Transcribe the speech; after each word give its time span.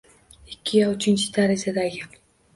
Ikki 0.53 0.79
yo 0.81 0.87
uchinchi 0.95 1.29
darajadagi 1.37 2.03